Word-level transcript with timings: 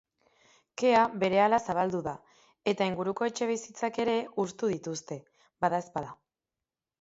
Kea 0.81 1.01
berehala 1.23 1.59
zabaldu 1.73 1.99
da, 2.07 2.13
eta 2.71 2.87
inguruko 2.93 3.27
etxebizitzak 3.33 4.01
ere 4.05 4.17
hustu 4.45 4.71
dituzte, 4.73 5.21
badaezpada. 5.67 6.17